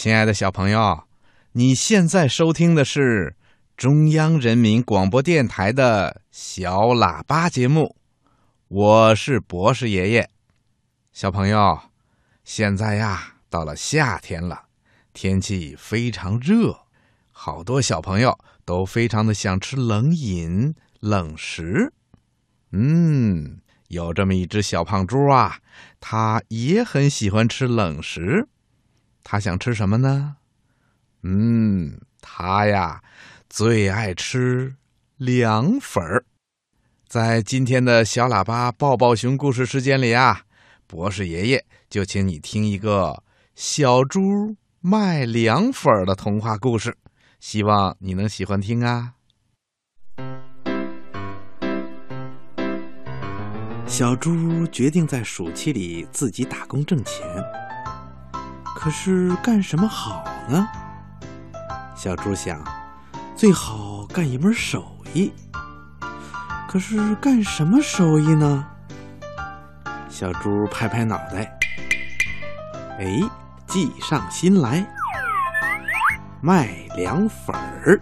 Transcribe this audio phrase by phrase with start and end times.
[0.00, 1.02] 亲爱的小朋友，
[1.50, 3.34] 你现在收听的是
[3.76, 7.96] 中央人民广播电台的小喇叭节目，
[8.68, 10.30] 我是博士爷爷。
[11.12, 11.80] 小朋友，
[12.44, 14.66] 现在呀，到了夏天了，
[15.12, 16.78] 天气非常热，
[17.32, 21.92] 好多小朋友都非常的想吃冷饮、冷食。
[22.70, 23.58] 嗯，
[23.88, 25.58] 有这么一只小胖猪啊，
[25.98, 28.46] 它也很喜欢吃冷食。
[29.30, 30.36] 他想吃什么呢？
[31.22, 33.02] 嗯，他呀
[33.50, 34.74] 最爱吃
[35.18, 36.24] 凉粉儿。
[37.06, 40.40] 在今天的小喇叭抱抱熊故事时间里啊，
[40.86, 43.22] 博士爷爷就请你听一个
[43.54, 46.96] 小猪卖凉粉儿的童话故事，
[47.38, 49.12] 希望你能喜欢听啊。
[53.86, 57.26] 小猪决定在暑期里自己打工挣钱，
[58.80, 60.68] 可是干什么好呢？
[61.96, 62.62] 小猪想，
[63.34, 65.32] 最好干一门手艺。
[66.68, 68.64] 可是干什么手艺呢？
[70.08, 71.58] 小猪拍拍脑袋，
[73.00, 73.20] 哎，
[73.66, 74.86] 计上心来，
[76.40, 77.98] 卖凉粉儿。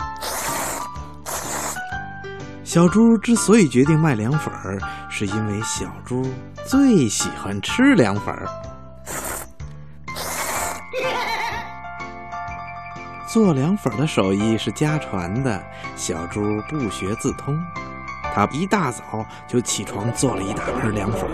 [2.65, 4.79] 小猪之所以决定卖凉粉儿，
[5.09, 6.31] 是因为小猪
[6.67, 8.47] 最喜欢吃凉粉儿。
[13.37, 15.63] 做凉粉的手艺是家传的，
[15.95, 17.55] 小猪不学自通。
[18.35, 19.03] 他一大早
[19.47, 21.29] 就起床做了一大盆凉粉。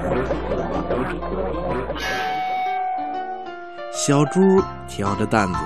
[3.92, 4.40] 小猪
[4.88, 5.60] 挑着担子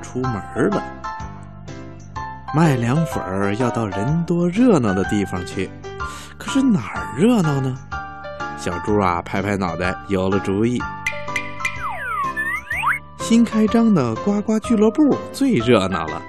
[0.00, 0.32] 出门
[0.70, 0.82] 了。
[2.54, 5.70] 卖凉粉要到人多热闹的地方去，
[6.38, 7.76] 可是哪儿热闹呢？
[8.56, 10.80] 小猪啊，拍拍脑袋，有了主意。
[13.28, 16.22] 新开张的呱呱俱乐部最热闹了。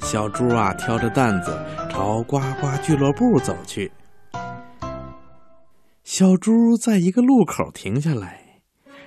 [0.00, 1.54] 小猪啊，挑着担子
[1.90, 3.92] 朝呱呱俱乐部走去。
[6.02, 6.50] 小猪
[6.82, 8.40] 在一个路口停下来，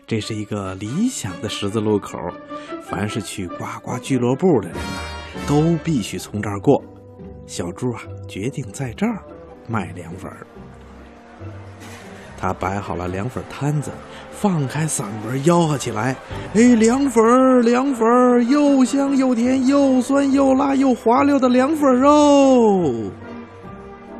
[0.06, 2.20] 这是一个理想的十字路口，
[2.84, 5.02] 凡是去呱呱俱乐部的人呐、
[5.48, 6.80] 都必须从这儿过。
[7.48, 9.24] 小猪啊，决定在这儿
[9.68, 10.32] 卖凉粉。
[12.40, 13.92] 他摆好了凉粉摊子，
[14.32, 16.16] 放开嗓门吆喝起来
[16.56, 23.12] ：“哎，凉粉儿，凉粉儿，又香又甜，又酸又辣又滑溜的凉粉儿哦！”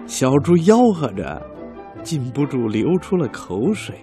[0.06, 1.42] 小猪吆喝着，
[2.04, 3.98] 禁不住流出了口水。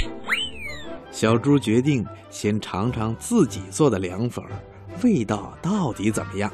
[1.11, 4.51] 小猪决定先尝尝自己做的凉粉儿，
[5.03, 6.51] 味道到底怎么样？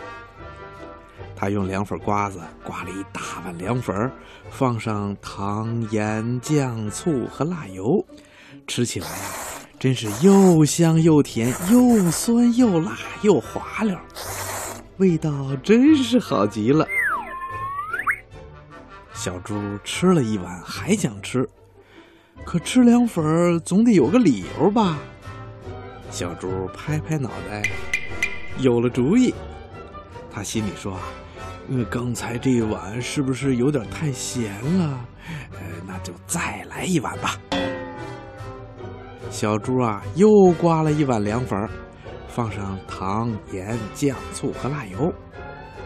[1.42, 4.12] 他用凉粉刮子刮了一大碗凉粉儿，
[4.48, 8.06] 放上糖、盐、酱、醋和辣油，
[8.68, 9.26] 吃起来啊，
[9.76, 13.98] 真是又香又甜，又酸又辣又滑溜，
[14.98, 16.86] 味道真是好极了。
[19.12, 21.50] 小猪吃了一碗，还想吃，
[22.44, 24.96] 可吃凉粉总得有个理由吧？
[26.08, 27.68] 小猪拍拍脑袋，
[28.58, 29.34] 有了主意。
[30.30, 31.02] 他心里说啊。
[31.70, 35.00] 呃，刚才这一碗是不是有点太咸了？
[35.52, 37.36] 呃，那就再来一碗吧。
[39.30, 40.28] 小猪啊，又
[40.60, 41.68] 刮了一碗凉粉，
[42.28, 45.12] 放上糖、盐、酱、醋和辣油，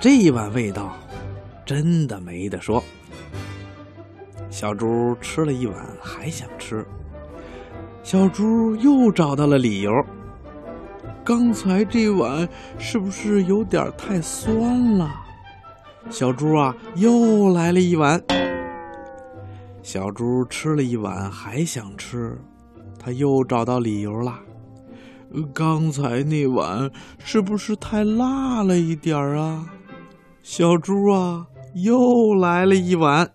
[0.00, 0.97] 这一碗味道
[1.65, 2.82] 真的没得说。
[4.50, 4.86] 小猪
[5.20, 6.84] 吃了一碗，还想吃。
[8.03, 9.92] 小猪又找到了理由。
[11.22, 12.48] 刚才这碗
[12.78, 15.25] 是不是有点太酸了？
[16.08, 18.22] 小猪啊，又来了一碗。
[19.82, 22.38] 小猪吃了一碗，还想吃，
[22.98, 24.40] 他又找到理由了。
[25.52, 29.66] 刚才那碗是不是太辣了一点儿啊？
[30.42, 33.30] 小猪啊，又来了一碗。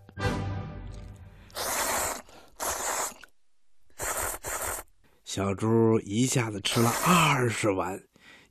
[5.23, 8.01] 小猪一下子吃了二十碗，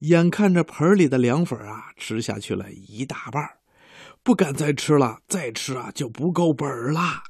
[0.00, 3.59] 眼看着盆里的凉粉啊，吃下去了一大半儿。
[4.22, 7.22] 不敢再吃了，再吃啊就不够本儿啦。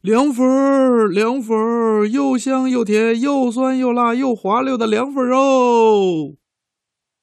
[0.00, 6.34] 凉粉儿，凉粉儿，又香又甜，又酸又辣又滑溜的凉粉儿哦！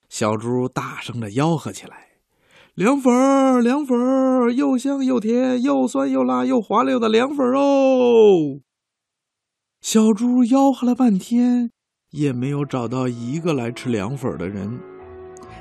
[0.09, 2.07] 小猪大声的吆喝起来
[2.75, 8.59] ：“凉粉儿，凉粉儿，又香又甜，又酸又辣又滑溜的凉粉儿哦！”
[9.79, 11.71] 小猪吆喝了半天，
[12.09, 14.79] 也没有找到一个来吃凉粉的人。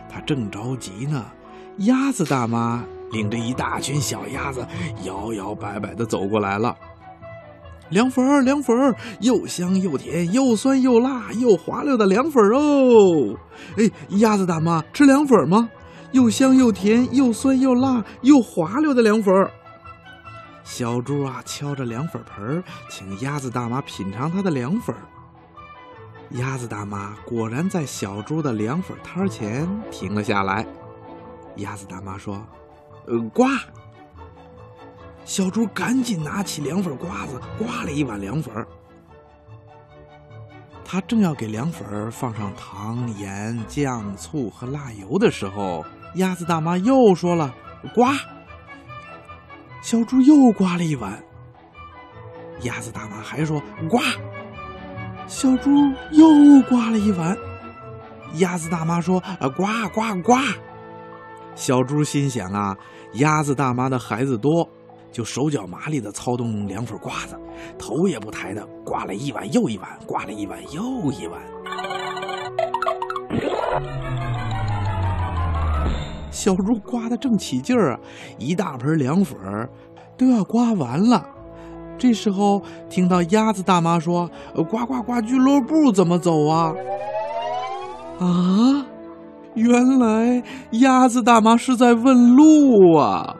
[0.08, 1.31] 他正着急呢。
[1.81, 4.67] 鸭子大妈领着一大群小鸭子
[5.05, 6.77] 摇摇摆摆的走过来了。
[7.88, 13.35] 凉粉儿，凉粉儿，又香又甜，又酸又辣，又滑溜的凉粉儿哦！
[13.79, 15.71] 哎，鸭子大妈吃凉粉吗？
[16.12, 19.50] 又香又甜，又酸又辣，又滑溜的凉粉儿。
[20.62, 25.03] 小猪啊，敲着凉粉盆，请鸭子大妈品尝它的凉粉儿。
[26.38, 30.65] 鸭子大妈果然在小猪的凉粉摊前停了下来。
[31.60, 32.44] 鸭子大妈说
[33.06, 33.48] ：“呃，刮。”
[35.24, 38.52] 小猪赶紧拿起凉粉刮子，刮了一碗凉粉。
[40.84, 45.84] 他正要给凉粉放上糖、盐、酱、醋和辣油的时候，
[46.16, 47.54] 鸭子大妈又说了
[47.94, 48.12] ：“刮。”
[49.82, 51.22] 小猪又刮了一碗。
[52.62, 54.02] 鸭子大妈还说：“刮。”
[55.28, 55.70] 小猪
[56.10, 57.38] 又刮了一碗。
[58.34, 60.42] 鸭子大妈说：“啊，刮刮刮。”
[61.55, 62.76] 小猪心想啊，
[63.14, 64.69] 鸭子大妈的孩子多。
[65.12, 67.37] 就手脚麻利的操纵凉粉刮子，
[67.76, 71.43] 头也不抬的刮了一碗又一碗，刮了一碗又一碗。
[76.31, 78.00] 小猪刮的正起劲儿啊，
[78.38, 79.37] 一大盆凉粉
[80.17, 81.26] 都要刮完了。
[81.99, 86.73] 这时候听到鸭子大妈说：“呱呱呱俱乐部怎么走啊？”
[88.23, 88.87] 啊，
[89.55, 90.43] 原来
[90.73, 93.37] 鸭子大妈是在问路啊。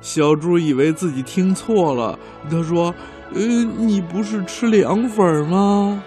[0.00, 2.18] 小猪以为自己听错了，
[2.50, 2.94] 他说
[3.34, 6.02] ：“呃，你不是吃凉粉吗？”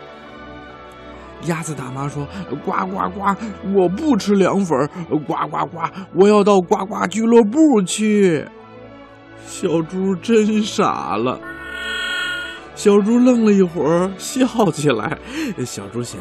[1.46, 2.26] 鸭子大妈说
[2.66, 3.36] ：“呱呱呱，
[3.76, 5.80] 我不吃凉粉，呱呱呱，
[6.16, 8.46] 我要到呱呱俱乐部去。”
[9.46, 11.38] 小猪真傻了。
[12.76, 15.18] 小猪愣了一会儿，笑起来。
[15.66, 16.20] 小猪想：“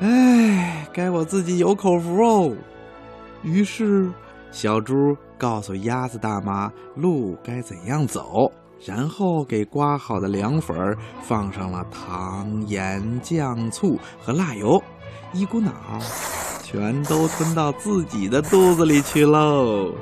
[0.00, 2.52] 哎，该我自己有口福哦。”
[3.42, 4.10] 于是。
[4.50, 8.50] 小猪告诉鸭子大妈路该怎样走，
[8.82, 14.82] 然后给刮好的凉粉放上了糖、盐、酱、醋和辣油，
[15.34, 15.70] 一股脑
[16.64, 19.92] 全都吞到自己的肚子里去喽。